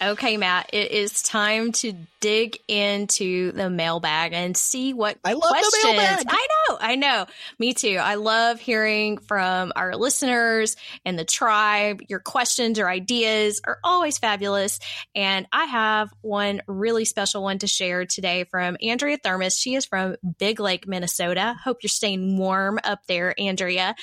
[0.08, 5.50] Okay, Matt, it is time to dig into the mailbag and see what I love
[5.50, 5.84] questions.
[5.84, 6.26] The mailbag.
[6.30, 7.26] I know, I know.
[7.60, 7.98] Me too.
[8.02, 12.02] I love hearing from our listeners and the tribe.
[12.08, 14.80] Your questions or ideas are always fabulous.
[15.14, 19.58] And I have one really special one to share today from Andrea Thermos.
[19.58, 21.56] She is from Big Lake, Minnesota.
[21.62, 23.94] Hope you're staying warm up there, Andrea.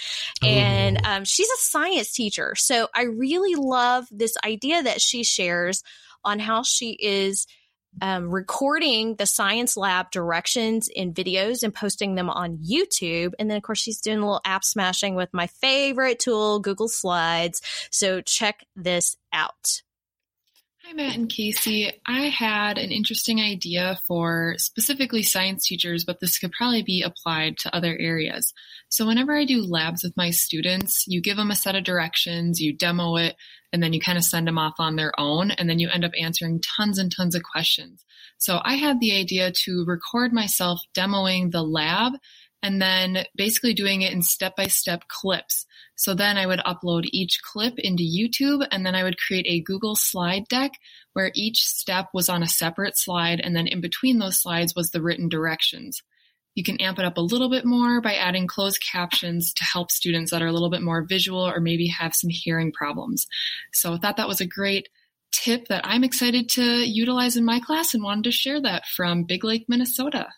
[0.42, 1.10] And oh.
[1.10, 2.54] um, she's a science teacher.
[2.56, 5.82] So I really love this idea that she shares
[6.24, 7.46] on how she is
[8.02, 13.32] um, recording the science lab directions in videos and posting them on YouTube.
[13.38, 16.88] And then, of course, she's doing a little app smashing with my favorite tool, Google
[16.88, 17.62] Slides.
[17.90, 19.82] So check this out.
[20.86, 21.90] Hi, Matt and Kasey.
[22.06, 27.56] I had an interesting idea for specifically science teachers, but this could probably be applied
[27.58, 28.52] to other areas.
[28.90, 32.60] So, whenever I do labs with my students, you give them a set of directions,
[32.60, 33.34] you demo it,
[33.72, 36.04] and then you kind of send them off on their own, and then you end
[36.04, 38.04] up answering tons and tons of questions.
[38.36, 42.12] So, I had the idea to record myself demoing the lab
[42.64, 45.66] and then basically doing it in step by step clips.
[45.96, 49.60] So then I would upload each clip into YouTube and then I would create a
[49.60, 50.72] Google slide deck
[51.12, 54.90] where each step was on a separate slide and then in between those slides was
[54.90, 56.02] the written directions.
[56.54, 59.90] You can amp it up a little bit more by adding closed captions to help
[59.90, 63.26] students that are a little bit more visual or maybe have some hearing problems.
[63.74, 64.88] So I thought that was a great
[65.32, 69.24] tip that I'm excited to utilize in my class and wanted to share that from
[69.24, 70.28] Big Lake, Minnesota.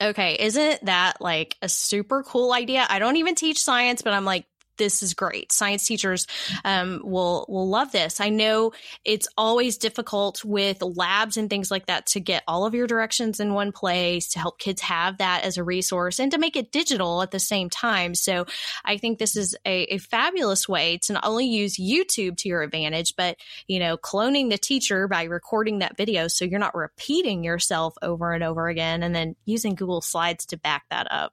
[0.00, 2.86] Okay, isn't that like a super cool idea?
[2.88, 4.44] I don't even teach science, but I'm like,
[4.78, 5.52] this is great.
[5.52, 6.26] Science teachers
[6.64, 8.20] um, will will love this.
[8.20, 8.72] I know
[9.04, 13.40] it's always difficult with labs and things like that to get all of your directions
[13.40, 16.72] in one place to help kids have that as a resource and to make it
[16.72, 18.14] digital at the same time.
[18.14, 18.46] So
[18.84, 22.62] I think this is a, a fabulous way to not only use YouTube to your
[22.62, 23.36] advantage, but
[23.66, 28.32] you know, cloning the teacher by recording that video so you're not repeating yourself over
[28.32, 31.32] and over again, and then using Google Slides to back that up.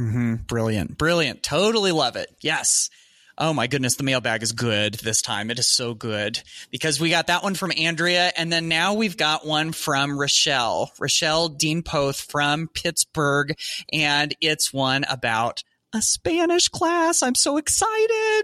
[0.00, 0.34] Mm-hmm.
[0.46, 0.98] Brilliant.
[0.98, 1.42] Brilliant.
[1.42, 2.34] Totally love it.
[2.40, 2.90] Yes.
[3.36, 5.50] Oh my goodness, the mailbag is good this time.
[5.50, 6.40] It is so good
[6.70, 10.96] because we got that one from Andrea, and then now we've got one from Rachelle,
[10.98, 13.56] Rachelle Dene Poth from Pittsburgh,
[13.92, 17.22] and it's one about a Spanish class.
[17.22, 18.42] I'm so excited.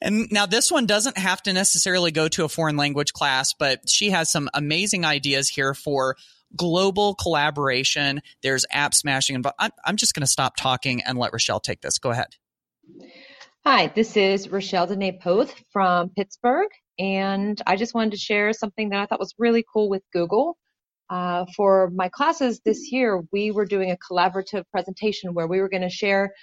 [0.00, 3.88] And now this one doesn't have to necessarily go to a foreign language class, but
[3.88, 6.16] she has some amazing ideas here for
[6.56, 8.20] global collaboration.
[8.42, 9.42] There's app smashing.
[9.42, 11.98] But I'm, I'm just going to stop talking and let Rachelle take this.
[11.98, 12.36] Go ahead.
[13.64, 18.90] Hi, this is Rachelle Dene Poth from Pittsburgh, and I just wanted to share something
[18.90, 20.58] that I thought was really cool with Google.
[21.08, 25.70] Uh, for my classes this year, we were doing a collaborative presentation where we were
[25.70, 26.34] going to share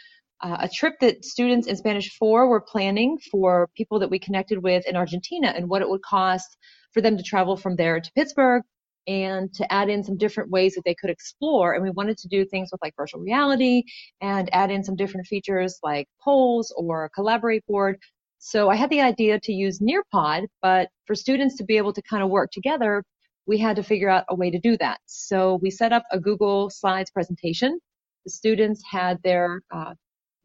[0.41, 4.63] uh, a trip that students in Spanish 4 were planning for people that we connected
[4.63, 6.57] with in Argentina and what it would cost
[6.91, 8.63] for them to travel from there to Pittsburgh
[9.07, 11.73] and to add in some different ways that they could explore.
[11.73, 13.83] And we wanted to do things with like virtual reality
[14.21, 17.97] and add in some different features like polls or a collaborate board.
[18.39, 22.01] So I had the idea to use Nearpod, but for students to be able to
[22.01, 23.03] kind of work together,
[23.45, 24.99] we had to figure out a way to do that.
[25.05, 27.79] So we set up a Google Slides presentation.
[28.25, 29.93] The students had their uh,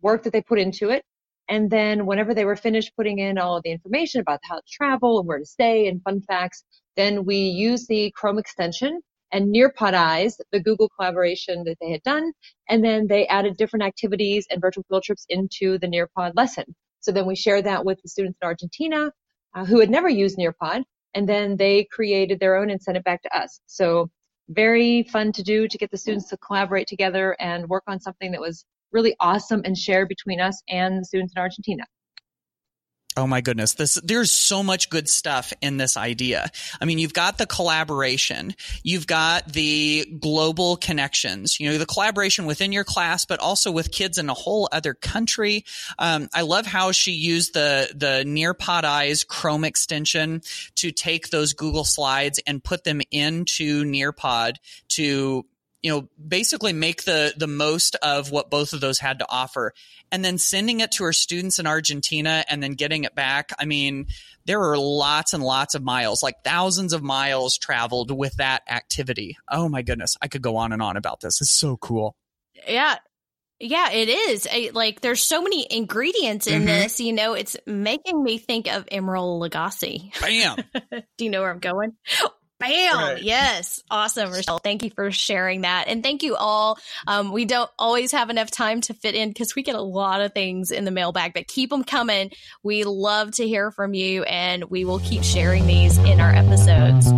[0.02, 1.04] work that they put into it.
[1.48, 5.18] And then whenever they were finished putting in all the information about how to travel
[5.18, 6.64] and where to stay and fun facts,
[6.96, 9.00] then we used the Chrome extension
[9.32, 12.32] and Nearpodized the Google collaboration that they had done.
[12.68, 16.64] And then they added different activities and virtual field trips into the Nearpod lesson.
[17.00, 19.12] So then we shared that with the students in Argentina
[19.54, 20.82] uh, who had never used Nearpod.
[21.14, 23.60] And then they created their own and sent it back to us.
[23.66, 24.10] So
[24.48, 28.32] very fun to do to get the students to collaborate together and work on something
[28.32, 28.64] that was
[28.96, 31.84] really awesome and shared between us and the students in Argentina.
[33.18, 33.74] Oh my goodness.
[33.74, 36.50] This, there's so much good stuff in this idea.
[36.80, 38.54] I mean, you've got the collaboration.
[38.82, 43.90] You've got the global connections, you know, the collaboration within your class, but also with
[43.90, 45.64] kids in a whole other country.
[45.98, 50.42] Um, I love how she used the, the Nearpodize Chrome extension
[50.74, 54.56] to take those Google slides and put them into Nearpod
[54.88, 55.46] to
[55.82, 59.72] you know, basically make the the most of what both of those had to offer,
[60.10, 63.50] and then sending it to her students in Argentina and then getting it back.
[63.58, 64.06] I mean,
[64.46, 69.36] there are lots and lots of miles, like thousands of miles traveled with that activity.
[69.50, 71.40] Oh my goodness, I could go on and on about this.
[71.40, 72.16] It's so cool.
[72.66, 72.96] Yeah,
[73.58, 74.46] yeah, it is.
[74.50, 76.66] I, like there's so many ingredients in mm-hmm.
[76.66, 80.12] this, you know, it's making me think of Emeril Lagasse.
[80.20, 80.58] Bam.
[81.16, 81.92] Do you know where I'm going?
[82.58, 82.96] Bam!
[82.96, 83.22] Right.
[83.22, 84.62] Yes, awesome, Rachelle.
[84.62, 86.78] Thank you for sharing that, and thank you all.
[87.06, 90.22] Um, we don't always have enough time to fit in because we get a lot
[90.22, 92.30] of things in the mailbag, but keep them coming.
[92.62, 97.12] We love to hear from you, and we will keep sharing these in our episodes.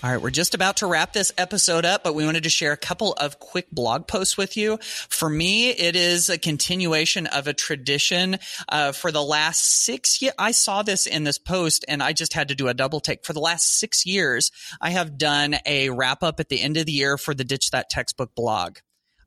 [0.00, 2.70] All right, we're just about to wrap this episode up, but we wanted to share
[2.70, 4.78] a couple of quick blog posts with you.
[4.80, 8.38] For me, it is a continuation of a tradition.
[8.68, 12.32] Uh, for the last six years, I saw this in this post and I just
[12.32, 13.24] had to do a double take.
[13.26, 16.86] For the last six years, I have done a wrap up at the end of
[16.86, 18.78] the year for the Ditch That Textbook blog.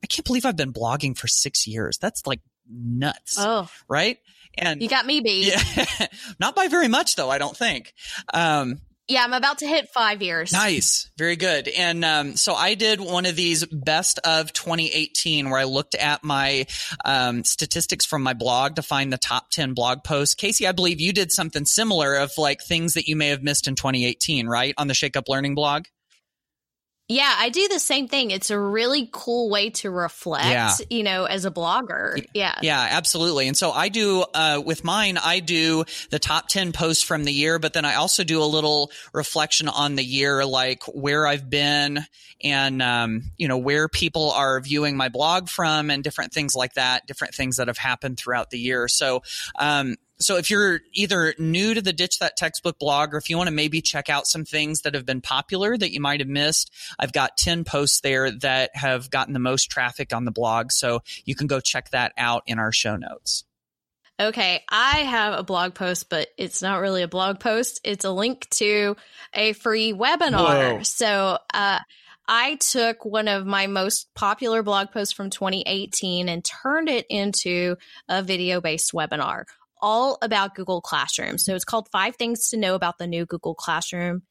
[0.01, 1.97] I can't believe I've been blogging for six years.
[1.97, 3.35] That's like nuts.
[3.37, 4.19] Oh, right.
[4.57, 5.53] And you got me beat.
[5.67, 6.07] Yeah,
[6.39, 7.29] not by very much though.
[7.29, 7.93] I don't think.
[8.33, 8.79] Um,
[9.11, 10.53] yeah, I'm about to hit five years.
[10.53, 11.11] Nice.
[11.17, 11.67] Very good.
[11.67, 16.23] And um, so I did one of these best of 2018 where I looked at
[16.23, 16.65] my
[17.03, 20.33] um, statistics from my blog to find the top 10 blog posts.
[20.35, 23.67] Kasey, I believe you did something similar of like things that you may have missed
[23.67, 24.73] in 2018, right?
[24.77, 25.87] On the Shake Up Learning blog?
[27.11, 28.31] Yeah, I do the same thing.
[28.31, 30.73] It's a really cool way to reflect, yeah.
[30.89, 32.25] you know, as a blogger.
[32.33, 32.55] Yeah.
[32.61, 33.49] Yeah, absolutely.
[33.49, 37.33] And so I do, uh, with mine, I do the top 10 posts from the
[37.33, 41.49] year, but then I also do a little reflection on the year, like where I've
[41.49, 42.05] been
[42.41, 46.75] and, um, you know, where people are viewing my blog from and different things like
[46.75, 48.87] that, different things that have happened throughout the year.
[48.87, 49.21] So,
[49.59, 53.37] um, so if you're either new to the Ditch That Textbook blog or if you
[53.37, 56.29] want to maybe check out some things that have been popular that you might have
[56.29, 60.71] missed, I've got 10 posts there that have gotten the most traffic on the blog.
[60.71, 63.43] So you can go check that out in our show notes.
[64.19, 67.81] Okay, I have a blog post, but it's not really a blog post.
[67.83, 68.95] It's a link to
[69.33, 70.77] a free webinar.
[70.77, 70.83] Whoa.
[70.83, 71.79] So, uh,
[72.27, 77.77] I took one of my most popular blog posts from 2018 and turned it into
[78.07, 79.45] a video based webinar
[79.81, 81.37] all about Google Classroom.
[81.37, 84.23] So it's called Five Things to Know About the New Google Classroom.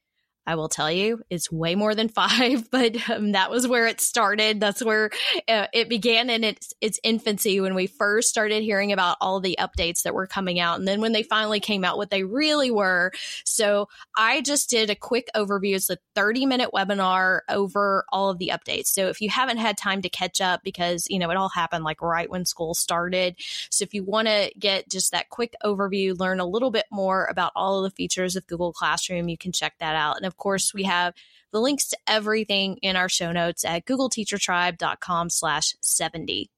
[0.47, 4.01] I will tell you, it's way more than five, but um, that was where it
[4.01, 4.61] started.
[4.61, 5.11] That's where
[5.49, 9.59] uh, it began in its its infancy when we first started hearing about all the
[9.61, 12.71] updates that were coming out, and then when they finally came out, what they really
[12.71, 13.13] were.
[13.45, 15.75] So I just did a quick overview.
[15.75, 18.87] It's a thirty minute webinar over all of the updates.
[18.87, 21.85] So if you haven't had time to catch up, because you know it all happened
[21.85, 23.37] like right when school started,
[23.71, 27.27] so if you want to get just that quick overview, learn a little bit more
[27.27, 30.17] about all of the features of Google Classroom, you can check that out.
[30.17, 31.15] And of course, we have
[31.53, 36.51] the links to everything in our show notes at googleteachertribe.com slash 70.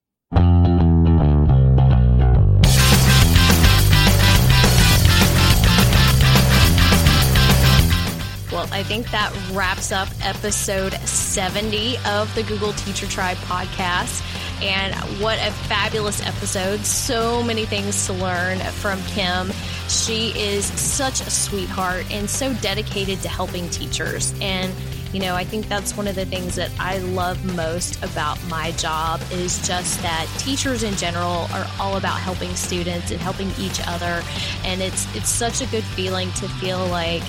[8.52, 14.20] Well, I think that wraps up episode 70 of the Google Teacher Tribe podcast.
[14.62, 16.86] And what a fabulous episode.
[16.86, 19.50] So many things to learn from Kim.
[19.88, 24.32] She is such a sweetheart and so dedicated to helping teachers.
[24.40, 24.72] And
[25.12, 28.70] you know, I think that's one of the things that I love most about my
[28.72, 33.80] job is just that teachers in general are all about helping students and helping each
[33.86, 34.22] other.
[34.64, 37.22] And it's it's such a good feeling to feel like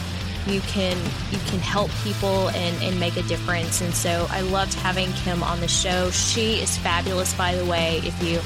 [0.47, 0.97] you can
[1.31, 3.81] you can help people and, and make a difference.
[3.81, 6.09] And so I loved having Kim on the show.
[6.11, 8.01] She is fabulous, by the way.
[8.03, 8.39] If you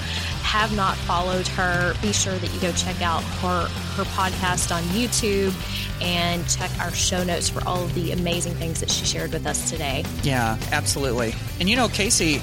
[0.43, 4.83] have not followed her, be sure that you go check out her her podcast on
[4.83, 5.53] YouTube
[6.01, 9.45] and check our show notes for all of the amazing things that she shared with
[9.47, 10.05] us today.
[10.23, 11.33] Yeah, absolutely.
[11.59, 12.41] And you know, Kasey,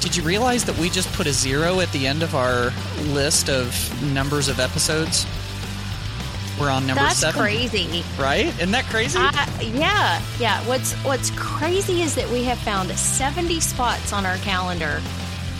[0.00, 2.72] did you realize that we just put a zero at the end of our
[3.12, 3.72] list of
[4.12, 5.26] numbers of episodes?
[6.60, 7.40] We're on number That's seven.
[7.40, 8.02] crazy.
[8.18, 8.46] Right?
[8.46, 9.18] Isn't that crazy?
[9.18, 10.60] Uh, yeah, yeah.
[10.66, 15.00] What's What's crazy is that we have found 70 spots on our calendar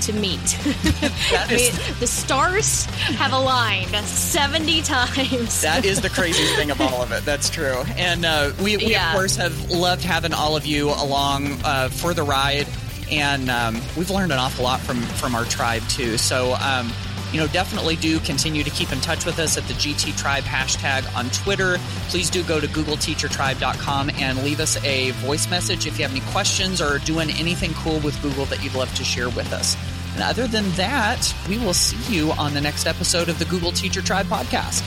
[0.02, 0.40] to meet.
[1.50, 5.60] Is- the stars have aligned 70 times.
[5.62, 7.24] That is the craziest thing of all of it.
[7.24, 7.82] That's true.
[7.96, 9.08] And uh, we, we Yeah.
[9.10, 12.68] of course, have loved having all of you along uh, for the ride.
[13.10, 16.16] And um, we've learned an awful lot from, from our tribe, too.
[16.18, 16.92] So, um,
[17.32, 20.44] you know, definitely do continue to keep in touch with us at the GT Tribe
[20.44, 21.78] hashtag on Twitter.
[22.08, 26.24] Please do go to googleteachertribe.com and leave us a voice message if you have any
[26.32, 29.76] questions or doing anything cool with Google that you'd love to share with us.
[30.14, 33.72] And other than that, we will see you on the next episode of the Google
[33.72, 34.82] Teacher Tribe podcast.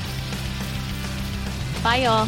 [1.83, 2.27] Bye, y'all.